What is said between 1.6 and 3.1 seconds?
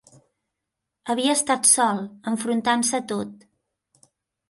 sol: enfrontant-se a